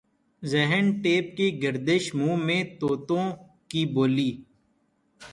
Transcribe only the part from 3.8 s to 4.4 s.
بولی